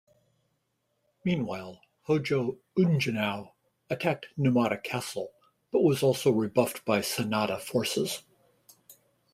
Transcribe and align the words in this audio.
Meanwhile, 1.23 1.79
Hōjō 2.07 2.57
Ujinao 2.75 3.51
attacked 3.87 4.29
Numata 4.35 4.83
Castle, 4.83 5.31
but 5.69 5.83
was 5.83 6.01
also 6.01 6.31
rebuffed 6.31 6.83
by 6.85 7.01
Sanada 7.01 7.61
forces. 7.61 8.23